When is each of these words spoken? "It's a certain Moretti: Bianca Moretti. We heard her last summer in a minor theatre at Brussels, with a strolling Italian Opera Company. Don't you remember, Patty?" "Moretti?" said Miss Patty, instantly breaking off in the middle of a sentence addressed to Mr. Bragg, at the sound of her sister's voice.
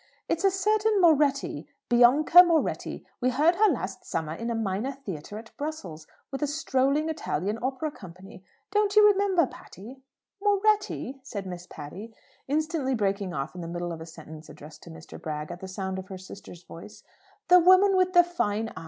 "It's 0.27 0.43
a 0.43 0.49
certain 0.49 0.99
Moretti: 0.99 1.67
Bianca 1.87 2.41
Moretti. 2.41 3.05
We 3.19 3.29
heard 3.29 3.57
her 3.57 3.69
last 3.69 4.03
summer 4.03 4.33
in 4.33 4.49
a 4.49 4.55
minor 4.55 4.93
theatre 4.93 5.37
at 5.37 5.55
Brussels, 5.57 6.07
with 6.31 6.41
a 6.41 6.47
strolling 6.47 7.07
Italian 7.07 7.59
Opera 7.61 7.91
Company. 7.91 8.43
Don't 8.71 8.95
you 8.95 9.05
remember, 9.07 9.45
Patty?" 9.45 10.01
"Moretti?" 10.41 11.19
said 11.23 11.45
Miss 11.45 11.67
Patty, 11.67 12.15
instantly 12.47 12.95
breaking 12.95 13.31
off 13.35 13.53
in 13.53 13.61
the 13.61 13.67
middle 13.67 13.91
of 13.91 14.01
a 14.01 14.07
sentence 14.07 14.49
addressed 14.49 14.81
to 14.81 14.89
Mr. 14.89 15.21
Bragg, 15.21 15.51
at 15.51 15.59
the 15.59 15.67
sound 15.67 15.99
of 15.99 16.07
her 16.07 16.17
sister's 16.17 16.63
voice. 16.63 17.03